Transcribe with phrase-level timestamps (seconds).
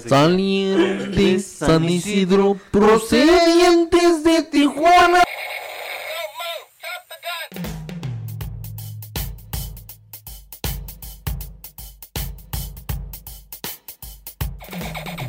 [0.00, 5.20] Salientes San Isidro, procedientes de Tijuana.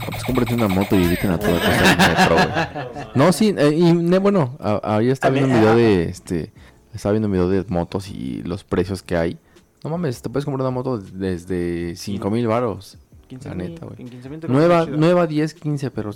[0.10, 3.06] Pues cómprate una moto y eviten a toda metro, güey.
[3.16, 6.52] No, sí, eh, y ne- bueno, a- ayer estaba viendo un video de este,
[6.94, 9.38] estaba viendo un video de motos y los precios que hay.
[9.84, 12.98] No mames, te puedes comprar una moto desde 5 mil baros.
[13.28, 14.02] 15 La mil, neta, güey.
[14.02, 16.12] en 15 mil te Nueva, nueva 10, 15, pero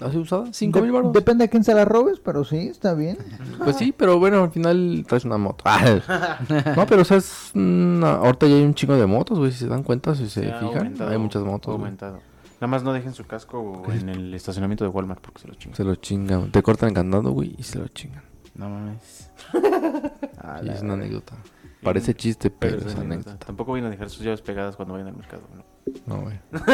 [0.00, 0.46] ¿has usada?
[0.52, 1.12] 5 mil baros.
[1.12, 3.18] Depende a quién se la robes, pero sí, está bien.
[3.64, 5.64] Pues sí, pero bueno, al final traes una moto.
[6.76, 9.58] no, pero o sea, es una- ahorita ya hay un chingo de motos, güey, si
[9.58, 11.72] se dan cuenta, si se fijan, aumentado, hay muchas ha motos.
[11.72, 12.20] aumentado.
[12.60, 15.76] Nada más no dejen su casco en el estacionamiento de Walmart porque se lo chingan.
[15.76, 18.22] Se lo chingan, te cortan el candado, güey, y se lo chingan.
[18.54, 19.30] No mames.
[19.52, 21.34] Sí, es una anécdota.
[21.84, 23.14] Parece chiste, pero, Pero es es anécdota.
[23.30, 23.46] anécdota.
[23.46, 25.42] Tampoco vayan a dejar sus llaves pegadas cuando vayan al mercado.
[25.54, 25.64] ¿no?
[26.06, 26.38] No, güey.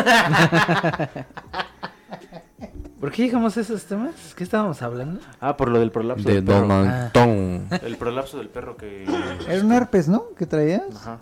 [3.00, 4.34] ¿Por qué llegamos a esos temas?
[4.36, 5.20] ¿Qué estábamos hablando?
[5.40, 6.68] Ah, por lo del prolapso De del perro.
[6.68, 7.68] Don Antón.
[7.82, 9.04] El prolapso del perro que...
[9.48, 10.34] Era un herpes, ¿no?
[10.36, 10.82] ¿Que traías?
[10.94, 11.18] Ajá.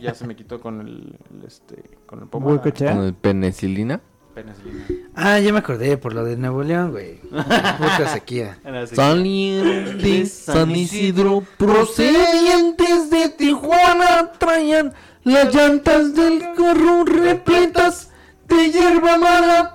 [0.00, 2.58] Ya se me quitó con el, el, este, con el pomo.
[2.60, 4.00] Con el penicilina.
[4.34, 4.84] Penicilina.
[5.14, 7.20] Ah, ya me acordé, por lo de Nuevo León, güey.
[7.20, 8.58] Puta sequía.
[8.94, 14.92] Salientes San Isidro, procedientes de Tijuana, traían
[15.24, 18.10] las llantas del carro repletas
[18.48, 19.74] de hierba mala.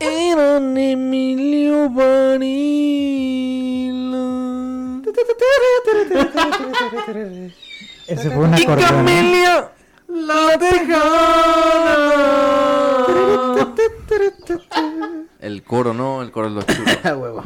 [0.00, 2.30] Eran Emilio Varila
[8.06, 8.88] Ese fue una y acordeón.
[8.88, 9.70] Camelia
[10.08, 12.10] la Tejana.
[15.40, 16.90] El coro, no, el coro es lo chulo.
[17.18, 17.44] Huevo.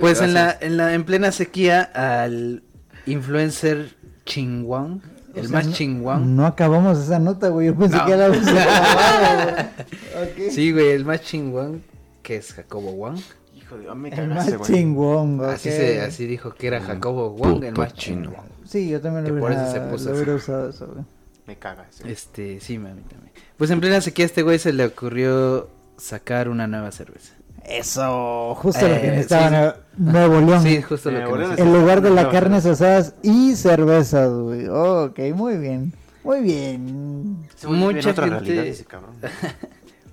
[0.00, 2.62] Pues en la, en la en plena sequía al
[3.06, 3.95] influencer
[4.26, 5.00] Chingwang,
[5.34, 6.36] el O sea, más no- chingwang.
[6.36, 7.68] No acabamos esa nota, güey.
[7.68, 8.04] Yo pensé No.
[8.04, 8.36] que era la
[10.22, 10.50] Ok.
[10.50, 11.80] Sí, güey, el más chingwang,
[12.22, 13.18] que es Jacobo Wang.
[13.56, 13.88] Hijo de...
[13.88, 14.72] ah, me El cagaste, más güey.
[14.72, 15.50] chingón, güey.
[15.50, 18.30] Así se así dijo que era Jacobo Wang, el más chino.
[18.30, 18.46] chingón.
[18.66, 21.04] Sí, yo también lo por eso hubiera, se puso lo hubiera usado eso, güey.
[21.46, 22.10] Me caga ese.
[22.10, 23.32] Este, sí, mami, también.
[23.56, 27.34] Pues en plena sequía a este güey se le ocurrió sacar una nueva cerveza.
[27.68, 29.76] Eso, justo lo que Eh, necesitaba sí.
[29.98, 30.62] Nue- Nuevo León.
[30.62, 31.68] Sí, justo lo Eh, que necesitaba.
[31.68, 32.84] En lugar de la Nueva carnes cerveza.
[32.98, 34.68] asadas y cervezas, güey.
[34.68, 35.92] ok, muy bien.
[36.22, 37.38] Muy bien.
[37.66, 39.14] Mucha gente- realidad ese cabrón.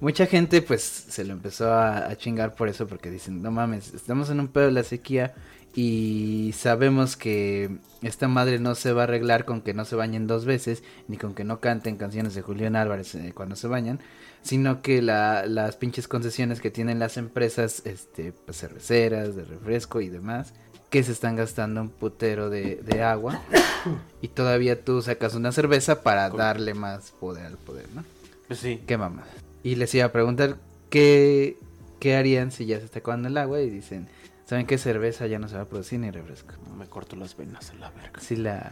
[0.04, 3.94] Mucha gente pues se lo empezó a, a chingar por eso porque dicen, no mames,
[3.94, 5.34] estamos en un pedo de la sequía
[5.74, 10.28] y sabemos que esta madre no se va a arreglar con que no se bañen
[10.28, 14.02] dos veces ni con que no canten canciones de Julián Álvarez eh, cuando se bañan,
[14.42, 20.02] sino que la- las pinches concesiones que tienen las empresas este, pues, cerveceras, de refresco
[20.02, 20.54] y demás,
[20.90, 23.42] que se están gastando un putero de, de agua
[24.22, 28.04] y todavía tú sacas una cerveza para darle más poder al poder, ¿no?
[28.50, 28.84] Pues sí.
[28.86, 29.30] Qué mamada.
[29.64, 30.58] Y les iba a preguntar
[30.90, 31.58] qué,
[32.00, 34.10] qué harían si ya se está acabando el agua y dicen,
[34.46, 36.54] ¿saben qué cerveza ya no se va a producir ni refresco?
[36.78, 38.20] Me corto las venas a la verga.
[38.20, 38.72] Si la...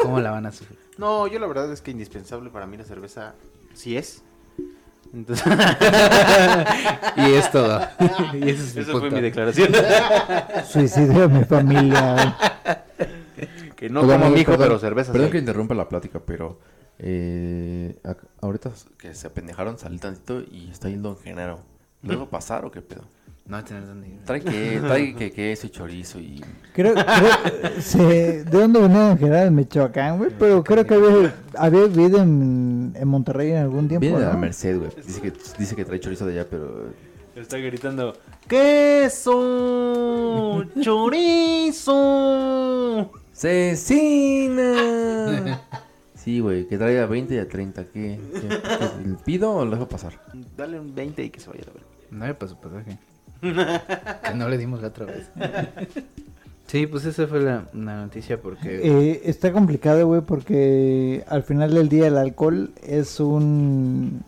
[0.00, 0.78] ¿Cómo la van a sufrir?
[0.98, 3.34] No, yo la verdad es que indispensable para mí la cerveza
[3.72, 4.22] sí es.
[5.14, 5.46] Entonces,
[7.16, 7.80] Y es todo.
[8.34, 9.72] y ese es mi esa fue mi declaración.
[10.68, 12.36] Suicidio de mi familia.
[13.76, 14.58] que no como mijo, perdón.
[14.68, 15.32] pero cerveza Perdón sí.
[15.32, 16.58] que interrumpa la plática, pero
[17.02, 17.96] eh,
[18.40, 21.60] ahorita que se apendejaron, salí tantito y está yendo en género.
[22.02, 23.02] ¿Luego pasar o qué pedo?
[23.46, 24.18] No va a tener dónde ir.
[24.24, 26.40] Trae que, trae que queso y chorizo y...
[26.72, 29.46] Creo, creo se- ¿de dónde venía en general?
[29.48, 30.30] En Michoacán, güey.
[30.38, 34.02] Pero creo que había, había vivido en, en Monterrey en algún tiempo.
[34.02, 34.38] Viene de la ¿no?
[34.38, 34.90] Merced, güey.
[35.04, 36.92] Dice que, dice que trae chorizo de allá, pero...
[37.34, 38.14] Está gritando,
[38.48, 39.34] ¡Queso!
[41.80, 43.10] ¡Chorizo!
[43.32, 44.60] ¡Cecina!
[46.30, 47.86] Sí, güey, que traiga 20 y a 30.
[47.86, 48.20] ¿Qué?
[48.32, 50.12] ¿Qué- qué- ¿Pido o lo dejo pasar?
[50.56, 51.82] Dale un 20 y que se vaya a ver.
[52.12, 52.98] No me pasó pasaje.
[53.40, 55.28] que no le dimos la otra vez.
[56.68, 58.80] sí, pues esa fue la, la noticia porque...
[58.80, 64.22] Eh, está complicado, güey, porque al final del día el alcohol es un...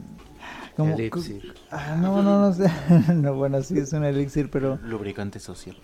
[0.77, 0.95] ¿cómo?
[0.97, 1.55] Elixir.
[1.71, 2.69] Ah, no, no, no sé.
[3.15, 4.77] no, bueno, sí, es un elixir, pero...
[4.85, 5.77] Lubricante social.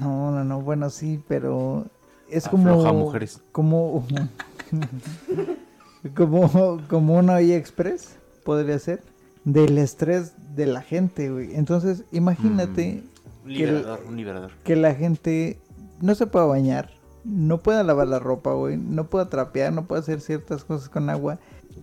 [0.00, 1.86] No, no, no, bueno, sí, pero...
[2.28, 3.04] Es Afloja como...
[3.04, 3.40] mujeres.
[3.52, 4.04] Como...
[6.16, 9.02] como, como una olla express, podría ser,
[9.44, 11.54] del estrés de la gente, güey.
[11.54, 13.02] Entonces, imagínate
[13.44, 14.50] que, el- liberador, un liberador.
[14.64, 15.58] que la gente
[16.00, 16.90] no se pueda bañar,
[17.24, 21.08] no pueda lavar la ropa, güey, no pueda trapear, no pueda hacer ciertas cosas con
[21.10, 21.38] agua.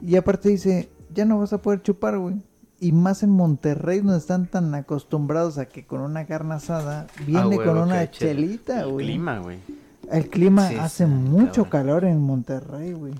[0.05, 2.35] Y aparte dice, ya no vas a poder chupar, güey.
[2.79, 7.57] Y más en Monterrey, donde están tan acostumbrados a que con una carne asada viene
[7.57, 9.05] huevo, con que una chelita, El güey.
[9.05, 9.59] clima, güey.
[10.09, 11.69] El clima Sí, hace mucho cabrón.
[11.99, 13.13] calor en Monterrey, güey.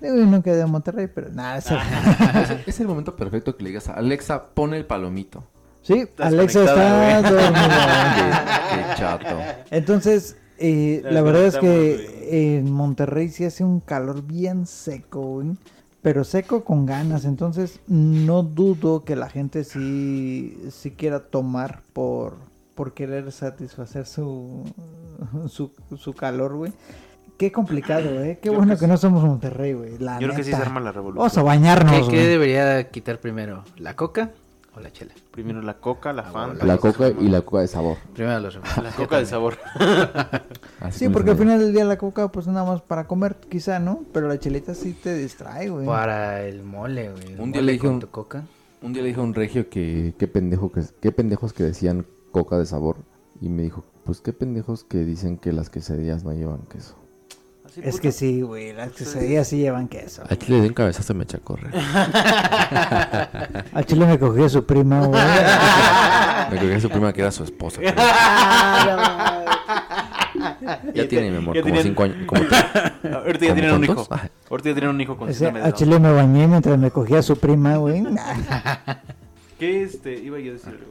[0.00, 3.70] Digo, he ido a Monterrey, pero nada, eso- Es, es el momento perfecto que le
[3.70, 5.42] digas a Alexa, pone el palomito.
[5.82, 8.64] Sí, Alexa está dormida.
[8.70, 9.36] Qué, qué chato.
[9.70, 15.20] Entonces, eh, La la verdad es que en Monterrey sí hace un calor bien seco,
[15.22, 15.52] güey.
[16.02, 17.24] Pero seco con ganas.
[17.24, 22.36] Entonces, no dudo que la gente sí, sí quiera tomar por,
[22.76, 24.62] por querer satisfacer su,
[25.48, 26.72] su, su calor, güey.
[27.36, 28.38] Qué complicado, ¿eh?
[28.40, 29.98] Qué Yo bueno que, que no somos Monterrey, güey.
[29.98, 31.44] La Yo creo que sí se arma la Vamos a revolución.
[31.44, 33.64] bañarnos, ¿Qué, debería quitar primero?
[33.76, 34.30] ¿La coca
[34.74, 35.12] o la chela?
[35.32, 36.64] Primero la coca, la Ah, fanta.
[36.64, 37.96] La coca y la coca de sabor.
[38.14, 39.58] Primero los La coca de sabor.
[40.80, 43.78] Así Sí, porque al final del día la coca, pues nada más para comer, quizá,
[43.80, 44.04] ¿no?
[44.12, 45.86] Pero la chelita sí te distrae, güey.
[45.86, 47.24] Para el mole, güey.
[47.38, 48.44] Un día mole le dije con un- tu coca.
[48.82, 52.06] Un día le dije a un regio que qué pendejo que qué pendejos que decían
[52.44, 52.96] coca de sabor
[53.40, 56.94] y me dijo, "Pues qué pendejos que dicen que las quesadillas no llevan queso."
[57.82, 60.22] Es que sí, güey, las quesadillas sí llevan queso.
[60.24, 61.72] A ti le di un cabezazo me echa a correr.
[63.72, 65.20] Al chile me cogió su prima, güey.
[66.50, 67.80] Me cogí a su prima que era su esposa.
[70.94, 72.16] ya tiene, mi amor, Ya como tienen- cinco años.
[72.26, 74.06] Como Ahorita ya ¿Cómo tienen un hijo.
[74.50, 75.72] Ahorita ya tienen un hijo con Down.
[75.72, 78.04] chile me bañé mientras me cogía su prima, güey.
[79.58, 80.14] ¿Qué este?
[80.14, 80.86] Iba yo a decir algo.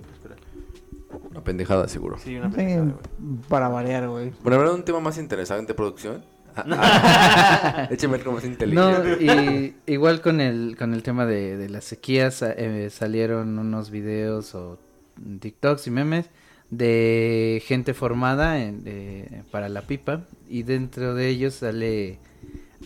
[1.31, 2.17] Una pendejada, seguro.
[2.17, 3.39] Sí, una pendejada, güey.
[3.47, 4.31] para variar, güey.
[4.43, 6.23] Bueno, habrá un tema más interesante, producción.
[6.55, 9.75] Ah, Écheme algo más No, inteligente.
[9.87, 14.55] y igual con el, con el tema de, de las sequías eh, salieron unos videos
[14.55, 14.79] o
[15.41, 16.29] TikToks y memes
[16.69, 22.19] de gente formada en- eh, para la pipa y dentro de ellos sale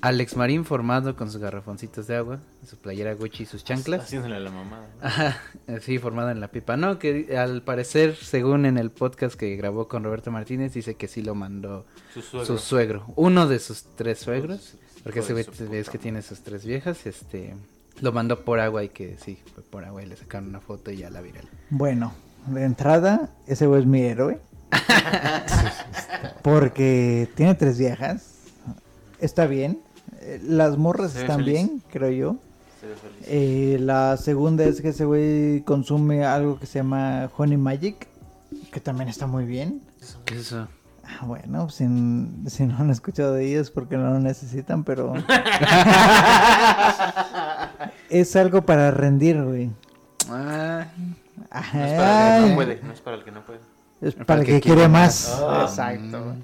[0.01, 4.04] Alex Marín formado con sus garrafoncitos de agua, su playera Gucci y sus chanclas.
[4.04, 4.88] Haciéndole la mamada.
[5.01, 5.42] Ajá,
[5.81, 6.78] sí, formado en la pipa.
[6.78, 11.07] No, que al parecer, según en el podcast que grabó con Roberto Martínez, dice que
[11.07, 12.46] sí lo mandó Su suegro.
[12.46, 13.06] su suegro.
[13.16, 14.75] Uno de sus tres suegros.
[15.04, 17.06] Porque ese puta que tiene sus tres viejas.
[17.06, 17.54] Este
[18.02, 20.92] lo mandó por agua y que sí, fue por agua y le sacaron una foto
[20.92, 21.45] y ya la viral.
[21.69, 22.13] Bueno,
[22.48, 24.40] de entrada, ese güey es mi héroe.
[26.44, 28.36] Porque tiene tres viejas.
[29.19, 29.80] Está bien.
[30.21, 31.54] Eh, Las morras están feliz.
[31.54, 32.36] bien, creo yo.
[33.25, 38.07] Eh, la segunda es que ese güey consume algo que se llama Honey Magic.
[38.71, 39.81] Que también está muy bien.
[40.25, 40.68] ¿Qué es eso?
[41.04, 41.86] Ah, Bueno, si,
[42.48, 45.13] si no han escuchado de ellos porque no lo necesitan, pero...
[48.10, 49.71] es algo para rendir, güey.
[50.30, 50.86] Ah,
[51.74, 52.81] No es para el que no puede.
[52.83, 53.60] No es para el que no puede.
[54.01, 55.42] es para el que, quiere más.
[55.63, 56.36] Exacto.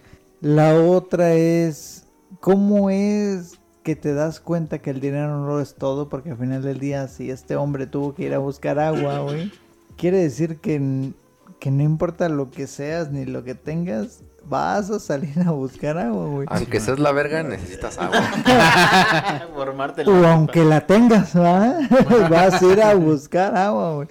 [0.42, 2.04] La otra es...
[2.40, 3.54] ¿Cómo es
[3.86, 6.10] que te das cuenta que el dinero no lo es todo?
[6.10, 9.52] Porque al final del día, si este hombre tuvo que ir a buscar agua, güey,
[9.96, 11.14] quiere decir que,
[11.60, 16.00] que no importa lo que seas ni lo que tengas, vas a salir a buscar
[16.00, 16.48] agua, güey.
[16.50, 18.24] Aunque seas la verga, necesitas agua.
[19.54, 21.78] Formarte O aunque la tengas, ¿va?
[22.32, 24.08] vas a ir a buscar agua, güey.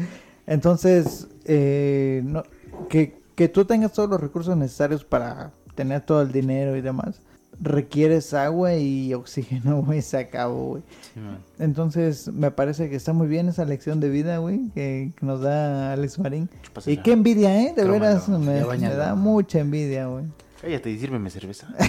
[0.47, 2.45] Entonces, eh, no,
[2.89, 7.21] que, que tú tengas todos los recursos necesarios para tener todo el dinero y demás,
[7.61, 10.83] requieres agua y oxígeno, güey, se acabó, güey.
[11.15, 11.21] sí.
[11.59, 15.41] Entonces, me parece que está muy bien esa lección de vida, güey, que, que nos
[15.41, 16.49] da Alex Marín.
[16.87, 17.73] Y qué envidia, ¿eh?
[17.77, 20.25] De veras, me, da mucha envidia, güey.
[20.61, 21.69] Cállate y sírveme cerveza.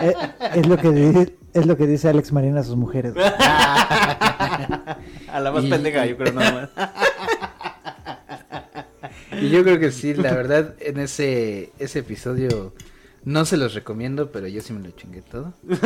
[0.00, 0.14] Eh,
[0.54, 3.14] es, lo que di- es lo que dice Alex Marín a sus mujeres.
[3.14, 3.26] güey.
[3.26, 4.96] A
[5.40, 6.70] la más Y- pendeja, yo creo nada más.
[9.40, 12.74] Y yo creo que sí, la verdad, en ese, ese episodio
[13.24, 15.54] no se los recomiendo, pero yo sí me lo chingué todo.
[15.68, 15.76] Yo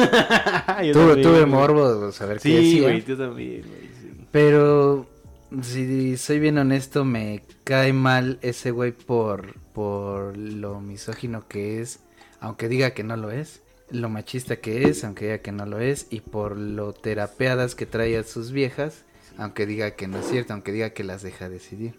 [0.93, 2.83] tuve, también, tuve morbo de saber qué Sí, hacía.
[2.83, 3.81] güey, tú también, güey.
[4.01, 4.27] sí.
[4.31, 5.07] Pero
[5.63, 12.01] si soy bien honesto, me cae mal ese güey por, por lo misógino que es,
[12.41, 15.79] aunque diga que no lo es, lo machista que es, aunque diga que no lo
[15.79, 19.05] es, y por lo terapeadas que trae a sus viejas,
[19.37, 21.95] aunque diga que no es cierto, aunque diga que las deja decidir.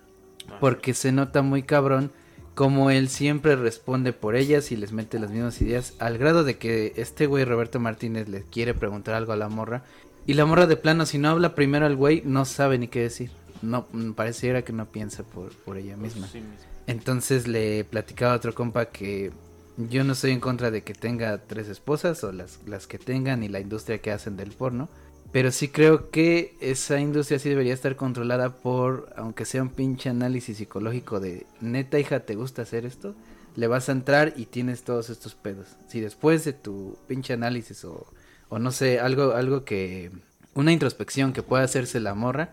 [0.59, 2.11] Porque se nota muy cabrón
[2.55, 6.57] como él siempre responde por ellas y les mete las mismas ideas, al grado de
[6.57, 9.83] que este güey Roberto Martínez le quiere preguntar algo a la morra
[10.25, 13.01] y la morra de plano, si no habla primero al güey, no sabe ni qué
[13.01, 13.31] decir.
[13.61, 16.27] No, mm, pareciera que no piensa por, por ella misma.
[16.27, 16.41] Sí.
[16.87, 19.31] Entonces le platicaba a otro compa que
[19.77, 23.43] yo no estoy en contra de que tenga tres esposas o las, las que tengan
[23.43, 24.89] y la industria que hacen del porno.
[25.33, 30.09] Pero sí creo que esa industria sí debería estar controlada por, aunque sea un pinche
[30.09, 33.15] análisis psicológico de, neta hija, ¿te gusta hacer esto?
[33.55, 35.67] Le vas a entrar y tienes todos estos pedos.
[35.89, 38.05] Si después de tu pinche análisis o,
[38.49, 40.11] o no sé, algo, algo que,
[40.53, 42.51] una introspección que pueda hacerse la morra,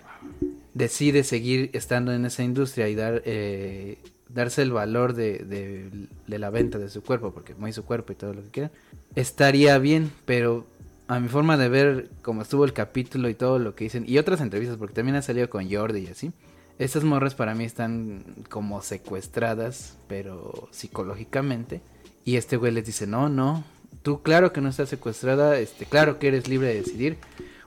[0.73, 3.99] decide seguir estando en esa industria y dar eh,
[4.31, 5.91] darse el valor de, de-
[6.27, 8.73] de la venta de su cuerpo, porque muy su cuerpo y todo lo que quieran,
[9.17, 10.65] estaría bien, pero
[11.11, 14.19] a mi forma de ver cómo estuvo el capítulo y todo lo que dicen, y
[14.19, 16.31] otras entrevistas, porque también ha salido con Jordi y así.
[16.79, 21.81] Estas morras para mí están como secuestradas, pero psicológicamente.
[22.25, 23.65] Y este güey les dice, no, no,
[24.03, 27.19] tú claro que no estás secuestrada, este, claro que eres libre de decidir,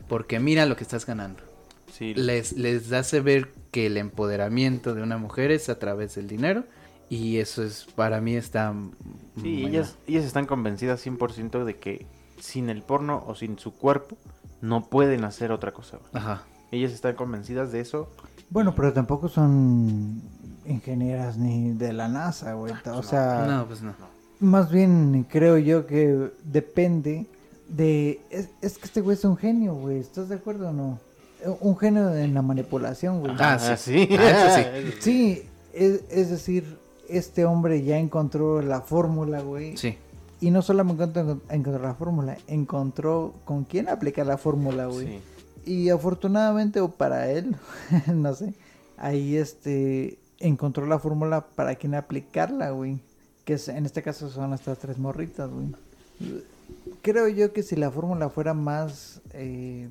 [0.08, 1.44] porque mira lo que estás ganando.
[1.92, 6.30] Sí, Les, les hace ver que el empoderamiento de una mujer es a través del
[6.30, 6.64] dinero.
[7.10, 8.74] Y eso es, para mí está...
[9.42, 12.08] sí, ellas, ellas están convencidas 100% de que
[12.40, 14.18] sin el porno o sin su cuerpo
[14.62, 15.98] no pueden hacer otra cosa.
[16.14, 16.44] Ajá.
[16.72, 18.10] Ellas están convencidas de eso.
[18.50, 20.22] Bueno, pero tampoco son
[20.66, 22.74] ingenieras ni de la NASA, güey.
[22.92, 23.94] O sea, No, pues no.
[24.40, 27.26] más bien creo yo que depende
[27.68, 28.22] de...
[28.30, 30.00] Es, es que este güey es un genio, güey.
[30.00, 31.00] ¿Estás de acuerdo o no?
[31.60, 33.34] Un genio en la manipulación, güey.
[33.40, 34.08] Ah, Ah, sí.
[34.08, 34.16] sí.
[34.18, 36.78] Ah, eso Sí, es, es decir,
[37.10, 39.76] este hombre ya encontró la fórmula, güey.
[39.78, 39.98] Sí.
[40.44, 45.08] Y no solamente encontró, encontró la fórmula, encontró con quién aplicar la fórmula, güey.
[45.08, 45.22] Sí.
[45.72, 47.56] Y afortunadamente, o para él,
[48.14, 48.54] no sé,
[48.98, 53.00] ahí este encontró la fórmula para quién aplicarla, güey.
[53.46, 55.68] Que es, en este caso son estas tres morritas, güey.
[57.02, 59.88] Creo yo que si la fórmula fuera más, eh,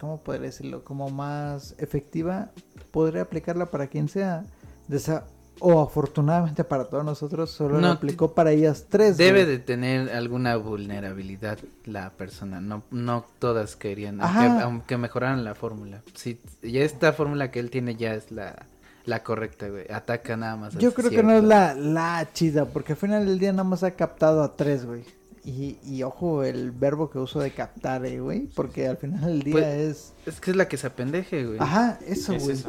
[0.00, 0.82] ¿cómo podría decirlo?
[0.82, 2.50] Como más efectiva,
[2.90, 4.44] podría aplicarla para quien sea.
[4.88, 5.22] Desa-
[5.60, 9.16] o afortunadamente para todos nosotros, solo No, la aplicó para ellas tres.
[9.16, 9.56] Debe güey.
[9.56, 12.60] de tener alguna vulnerabilidad la persona.
[12.60, 16.02] No, no todas querían aunque, aunque mejoraran la fórmula.
[16.14, 18.66] Sí, ya esta fórmula que él tiene ya es la,
[19.04, 19.90] la correcta, güey.
[19.92, 20.76] Ataca nada más.
[20.76, 23.64] a Yo creo que no es la, la chida, porque al final del día nada
[23.64, 25.04] más ha captado a tres, güey.
[25.44, 29.42] Y, y ojo el verbo que uso de captar, eh, güey, porque al final del
[29.42, 30.12] día Pues, es...
[30.34, 31.58] Es que es la que se apendeje, güey.
[31.58, 32.56] Ajá, eso, Es güey.
[32.56, 32.68] eso.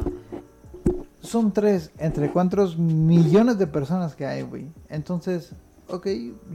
[1.24, 4.66] Son tres, entre cuántos millones de personas que hay, güey.
[4.88, 5.52] Entonces,
[5.88, 6.06] ok,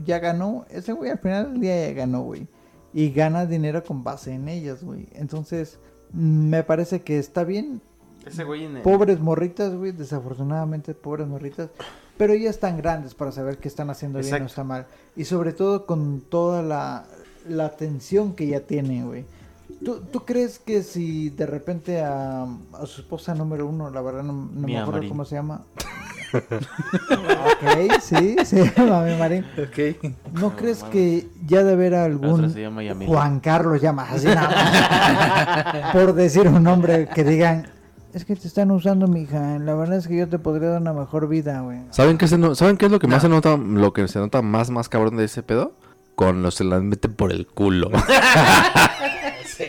[0.06, 0.64] ya ganó.
[0.70, 2.46] Ese güey al final del día ya ganó, güey.
[2.92, 5.08] Y gana dinero con base en ellas, güey.
[5.12, 5.78] Entonces,
[6.12, 7.80] me parece que está bien
[8.26, 11.70] Ese güey en el- pobres morritas, güey, desafortunadamente pobres morritas,
[12.16, 14.86] pero ya están grandes para saber qué están haciendo bien o está mal.
[15.16, 17.06] Y sobre todo con toda la,
[17.48, 19.24] la atención que ya tiene, güey.
[19.84, 24.22] ¿Tú, ¿Tú crees que si de repente a, a su esposa número uno, la verdad
[24.22, 25.08] no, no me acuerdo Marín.
[25.10, 25.62] cómo se llama?
[26.32, 29.44] ok, sí, sí, Mami Marín.
[29.58, 30.04] Ok.
[30.32, 32.82] ¿No No, crees que ya de haber algún se llama.
[33.06, 34.48] Juan Carlos llama así nada
[35.82, 35.92] más.
[35.92, 37.66] Por decir un nombre que digan,
[38.12, 39.58] es que te están usando, mija.
[39.58, 41.80] La verdad es que yo te podría dar una mejor vida, güey.
[41.90, 44.18] ¿Saben qué, se no- ¿Saben qué es lo que más se nota, lo que se
[44.18, 45.72] nota más, más cabrón de ese pedo?
[46.16, 47.90] Con los que se las meten por el culo.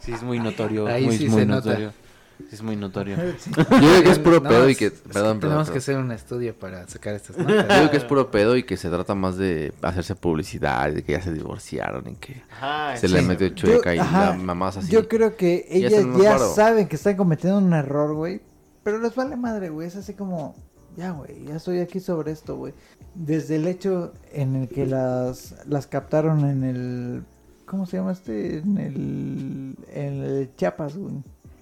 [0.00, 0.86] Sí, es muy notorio.
[0.86, 1.68] Ahí muy, sí muy se nota.
[1.70, 1.92] notorio.
[2.38, 3.16] Sí, es muy notorio.
[3.16, 3.24] Yo
[3.80, 4.86] digo que es puro No, pedo y que...
[4.86, 5.40] es Perdón, perdón.
[5.40, 7.78] Tenemos que hacer un estudio para sacar estas Yo notas.
[7.80, 11.12] digo que es puro pedo y que se trata más de hacerse publicidad, de que
[11.12, 13.14] ya se divorciaron y que Ajá, se sí.
[13.14, 14.92] le metió chueca y ajá, la mamás así.
[14.92, 16.54] Yo creo que Ya ellas ya varo.
[16.54, 18.40] saben que están cometiendo un error, güey.
[18.84, 19.88] Pero les vale madre, güey.
[19.88, 20.54] Es así como,
[20.96, 22.74] ya, güey, ya estoy aquí sobre esto, güey.
[23.14, 27.24] Desde el hecho en el que las, las captaron en el...
[27.66, 28.58] ¿Cómo se llama este?
[28.58, 29.76] En el...
[29.92, 31.14] En el Chiapas, güey.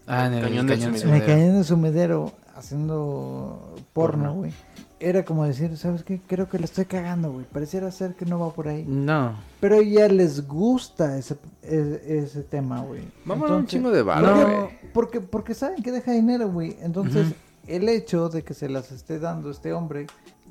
[0.06, 1.26] Ah, en el Cañón cañón, del del En el Sumidero.
[1.26, 4.52] cañón de sumidero haciendo porno, güey.
[5.00, 6.20] Era como decir, ¿sabes qué?
[6.26, 7.44] Creo que le estoy cagando, güey.
[7.46, 8.84] Pareciera ser que no va por ahí.
[8.86, 9.34] No.
[9.60, 13.02] Pero ya les gusta ese, ese, ese tema, güey.
[13.24, 16.76] Vamos a un chingo de varo, No, porque, porque saben que deja dinero, güey.
[16.80, 17.32] Entonces,
[17.66, 20.06] el hecho de que se las esté dando este hombre,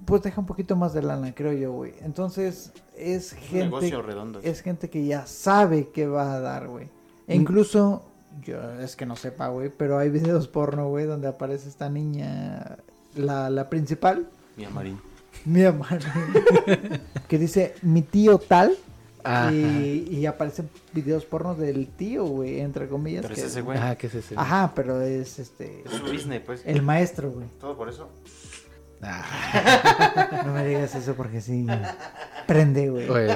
[0.06, 1.94] pues deja un poquito más de lana, creo yo, güey.
[2.02, 3.64] Entonces, es Un gente...
[3.66, 4.40] negocio redondo.
[4.44, 6.90] Es gente que ya sabe que va a dar, güey.
[7.28, 8.04] E incluso,
[8.46, 12.78] yo es que no sepa, güey, pero hay videos porno, güey, donde aparece esta niña,
[13.16, 15.00] la, la principal, Mía Marín.
[15.46, 15.88] mi amor,
[17.28, 18.76] que dice mi tío tal.
[19.26, 19.54] Ajá.
[19.54, 23.22] Y, y aparecen videos pornos del tío, güey, entre comillas.
[23.22, 23.78] Pero es que- ese güey.
[23.78, 24.36] Ajá, ¿qué es ese?
[24.38, 25.82] Ajá, pero es este.
[25.86, 26.62] Es su business, pues.
[26.66, 27.48] El maestro, güey.
[27.62, 28.10] Todo por eso.
[30.46, 31.66] No me digas eso porque sí.
[32.48, 33.08] Prende, güey.
[33.08, 33.28] Me,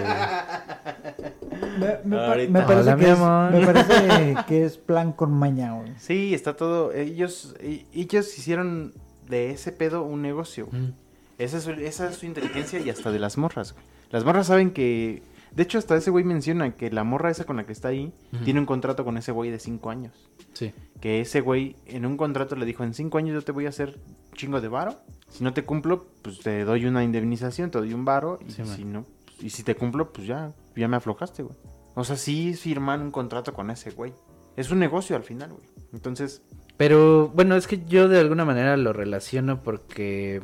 [2.04, 2.52] me pa- Ahorita.
[2.52, 5.92] me parece, Hola, que es, me parece que es plan con maña, güey.
[6.00, 6.94] Sí, está todo.
[6.94, 7.56] Ellos,
[7.94, 8.94] ellos hicieron
[9.30, 10.68] de ese pedo un negocio.
[10.68, 10.82] güey.
[10.82, 10.94] Mm.
[11.38, 13.86] Esa es, su, esa es su inteligencia y hasta de las morras, güey.
[14.10, 15.22] Las morras saben que...
[15.56, 18.14] De hecho, hasta ese güey menciona que la morra esa con la que está ahí
[18.44, 20.14] tiene un contrato con ese güey de cinco años.
[20.54, 20.74] Sí.
[21.02, 23.70] Que ese güey en un contrato le dijo, en cinco años yo te voy a
[23.70, 24.00] hacer
[24.34, 24.96] chingo de varo.
[25.30, 28.40] Si no te cumplo, pues te doy una indemnización, te doy un varo.
[28.48, 28.76] Y Sí, man.
[28.76, 31.56] si no, pues, y si te cumplo, pues ya, ya me aflojaste, güey.
[31.96, 34.14] O sea, sí firman un contrato con ese güey.
[34.56, 35.64] Es un negocio al final, güey.
[35.94, 36.42] Entonces,
[36.78, 40.42] Pero bueno, es que yo de alguna manera lo relaciono porque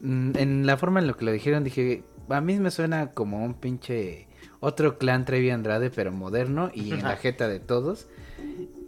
[0.00, 3.44] mm, en la forma en lo que lo dijeron dije, a mí me suena como
[3.44, 4.26] un pinche
[4.60, 8.06] otro clan Trevi Andrade, pero moderno y en la jeta de todos.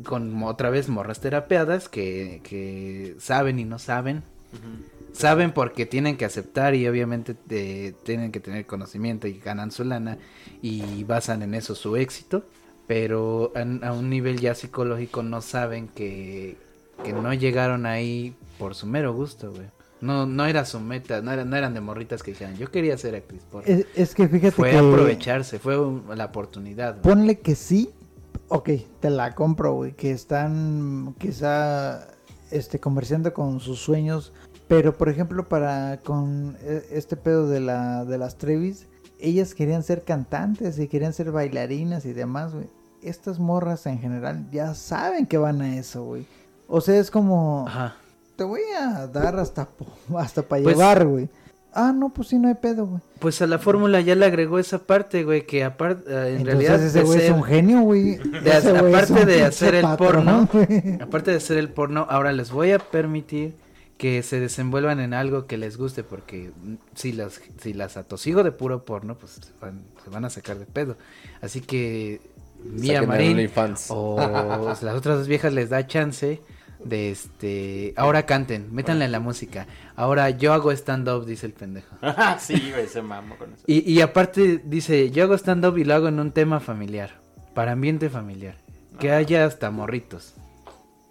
[0.05, 4.23] Con otra vez morras terapeadas que, que saben y no saben.
[5.13, 9.85] Saben porque tienen que aceptar y obviamente eh, tienen que tener conocimiento y ganan su
[9.85, 10.19] lana
[10.61, 12.45] y basan en eso su éxito.
[12.87, 16.57] Pero a, a un nivel ya psicológico no saben que,
[17.05, 19.67] que no llegaron ahí por su mero gusto, güey.
[20.03, 22.99] No, no era su meta, no, era- no eran de morritas que dijeran, yo quería
[22.99, 23.67] ser actriz porno.
[23.67, 24.77] Es, es que fíjate Fue que...
[24.77, 26.99] aprovecharse, fue un- la oportunidad.
[27.01, 27.03] güey.
[27.15, 27.89] Ponle que sí.
[28.49, 28.69] Ok,
[29.01, 29.93] te la compro, güey.
[29.93, 32.07] Que están quizá
[32.51, 34.33] este, comerciando con sus sueños.
[34.69, 38.89] Pero, por ejemplo, para con eh, este pedo de, la, de las Trevis,
[39.21, 42.67] ellas querían ser cantantes y querían ser bailarinas y demás, güey.
[43.03, 46.27] Estas morras en general ya saben que van a eso, güey.
[46.69, 47.97] O sea, es como, Ajá.
[48.37, 49.69] Te voy a dar hasta,
[50.19, 51.29] hasta para Pues- llevar, güey.
[51.75, 53.01] Ah, no, pues sí, no hay pedo, güey.
[53.19, 56.83] Pues a la fórmula ya le agregó esa parte, güey, que aparte, en Entonces realidad
[56.83, 58.17] ese güey es un genio, güey.
[58.19, 61.01] de- Ese güey es aparte un de hacer el patrón, porno, güey.
[61.01, 63.55] aparte de hacer el porno, ahora les voy a permitir
[63.97, 66.51] que se desenvuelvan en algo que les guste, porque
[66.95, 70.59] si las, si las atosigo de puro porno, pues se van, se van a sacar
[70.59, 70.97] de pedo.
[71.41, 72.21] Así que
[72.65, 73.49] Mía Marín
[73.89, 74.17] o
[74.83, 76.43] las otras dos viejas les da chance
[76.85, 79.67] de este, ahora canten, métanle la música.
[79.97, 81.97] Ahora yo hago stand up, dice el pendejo.
[82.39, 83.63] sí, güey, se mamó con eso.
[83.67, 87.21] Y, y aparte dice, yo hago stand-up y lo hago en un tema familiar,
[87.55, 88.57] para ambiente familiar,
[88.99, 90.35] que haya hasta morritos.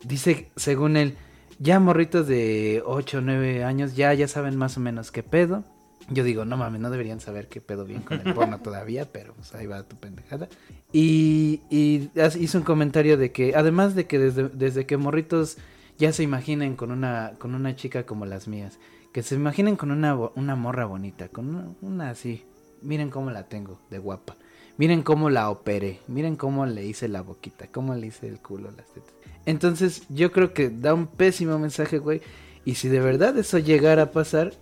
[0.04, 1.18] Dice, según él,
[1.60, 5.64] ya morritos de 8 o 9 años ya, ya saben más o menos qué pedo.
[6.10, 9.34] Yo digo, no mames, no deberían saber qué pedo bien con el porno todavía, pero
[9.34, 10.50] pues ahí va tu pendejada.
[10.92, 15.58] Y, y hizo un comentario de que, además de que desde, desde que morritos
[15.98, 18.80] ya se imaginen con una, con una chica como las mías,
[19.14, 22.46] que se imaginen con una, una morra bonita, con una, una así.
[22.82, 24.36] Miren cómo la tengo, de guapa.
[24.78, 26.00] Miren cómo la operé.
[26.08, 29.14] Miren cómo le hice la boquita, cómo le hice el culo, las tetas.
[29.46, 32.22] Entonces, yo creo que da un pésimo mensaje, güey.
[32.66, 34.54] Y si de verdad eso llegara a pasar,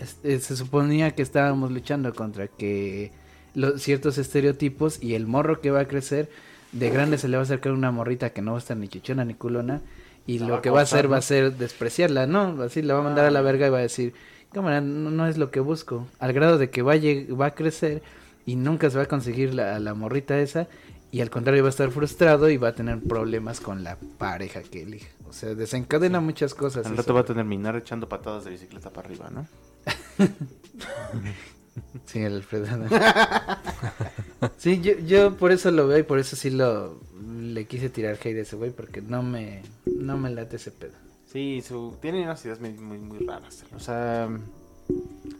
[0.00, 3.12] este, se suponía que estábamos luchando contra que
[3.54, 6.28] los ciertos estereotipos y el morro que va a crecer,
[6.72, 8.88] de grande se le va a acercar una morrita que no va a estar ni
[8.88, 9.80] chichona ni culona.
[10.26, 12.62] Y La lo que va a hacer va a ser despreciarla, ¿no?
[12.62, 14.14] Así la va a mandar a la verga y va a decir,
[14.52, 16.06] cámara, no, no es lo que busco.
[16.18, 16.98] Al grado de que va a,
[17.34, 18.02] va a crecer
[18.46, 20.66] y nunca se va a conseguir la, la morrita esa.
[21.14, 24.64] Y al contrario va a estar frustrado y va a tener problemas con la pareja
[24.64, 25.06] que elija.
[25.28, 26.86] O sea, desencadena muchas cosas.
[26.86, 29.46] Al rato va a tener Minar echando patadas de bicicleta para arriba, ¿no?
[32.06, 32.66] Sí, el Alfredo.
[34.56, 38.14] sí, yo, yo por eso lo veo y por eso sí lo le quise tirar
[38.14, 40.94] hate a ese güey porque no me no me late ese pedo.
[41.26, 41.96] Sí, su...
[42.00, 43.64] tiene unas ideas muy, muy, muy raras.
[43.74, 44.28] O sea,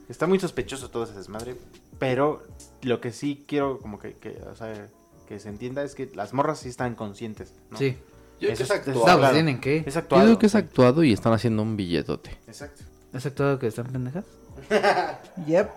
[0.08, 1.56] está muy sospechoso todo ese desmadre.
[1.98, 2.44] Pero
[2.82, 4.88] lo que sí quiero como que, que, o sea,
[5.28, 7.52] que se entienda es que las morras sí están conscientes.
[7.70, 7.78] ¿no?
[7.78, 7.96] Sí.
[8.40, 9.20] Yo Eso creo que es- No, actuado.
[9.20, 9.76] pues tienen que.
[9.86, 10.26] Es Yo actuado.
[10.26, 12.30] digo que es actuado y están haciendo un billetote.
[12.46, 12.82] Exacto.
[13.12, 14.24] ¿Es actuado que están pendejas?
[15.46, 15.70] Yep.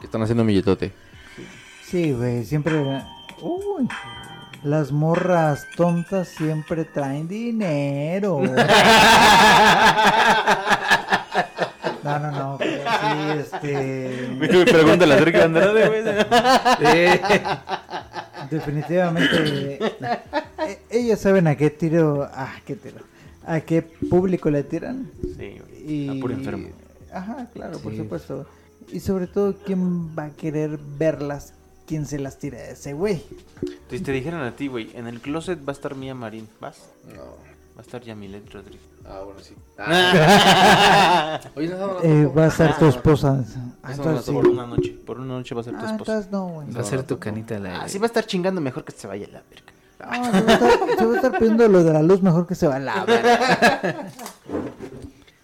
[0.00, 0.92] Que están haciendo un billetote.
[1.84, 2.76] Sí, güey, siempre...
[3.40, 3.88] Uy.
[4.64, 8.40] Las morras tontas siempre traen dinero.
[12.02, 12.56] No, no, no.
[12.58, 14.28] pero sí, este...
[14.38, 16.02] Me pregunta la cerca de Andrade, güey.
[18.50, 19.78] Definitivamente.
[20.66, 22.28] eh, ellas saben a qué tiro.
[22.32, 22.96] Ah, qué tiro.
[23.46, 25.10] A qué público le tiran.
[25.22, 25.92] Sí, güey.
[25.92, 26.18] Y...
[26.18, 26.68] A puro enfermo.
[27.12, 28.46] Ajá, claro, por supuesto.
[28.92, 31.54] Y sobre todo, ¿quién va a querer verlas?
[31.86, 33.22] ¿Quién se las tira a ese güey?
[33.90, 36.90] Si te dijeran a ti, güey, en el closet va a estar Mía Marín, ¿vas?
[37.06, 37.57] No.
[37.78, 38.82] Va a estar Yamilet Rodríguez.
[39.06, 39.54] Ah, bueno, sí.
[41.58, 43.44] Oye, no, Eh, va a ser tu esposa.
[43.84, 44.32] Ah, entonces sí.
[44.32, 46.12] Por una noche, por una noche va a ser tu Ah, esposa.
[46.12, 46.70] entonces no, güey.
[46.72, 49.06] Va a ser tu canita la Ah, sí va a estar chingando mejor que se
[49.06, 49.72] vaya a la verga.
[50.00, 52.46] Ah, se, va a estar, se va a estar pidiendo lo de la luz mejor
[52.48, 54.10] que se va a la verga.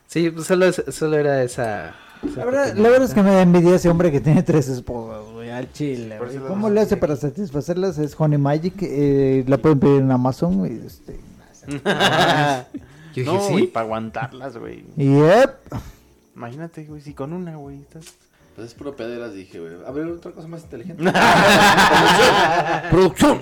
[0.09, 1.88] Sí, pues solo, solo era esa.
[2.25, 4.68] esa La verdad, la verdad es que me da envidia ese hombre que tiene tres
[4.68, 6.18] esposas, güey, al chile.
[6.18, 6.38] Güey.
[6.38, 7.99] ¿Cómo le hace para satisfacerlas?
[7.99, 10.64] Es Honey Magic, eh, la pueden pedir en Amazon.
[10.66, 11.18] Este.
[13.14, 13.53] Yo dije, no, sí.
[13.53, 14.85] güey, para aguantarlas, güey.
[14.96, 15.50] Yep.
[16.35, 18.14] Imagínate, güey, si con una, güey, estás...
[18.57, 19.74] Pues es puro pederas, dije, güey.
[19.87, 21.03] A ver, otra cosa más inteligente.
[22.90, 23.40] ¡Producción!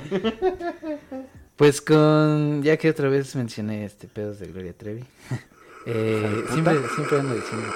[1.56, 2.62] Pues con.
[2.62, 5.04] Ya que otra vez mencioné este pedos de Gloria Trevi.
[5.86, 7.68] eh, siempre, siempre ando diciendo.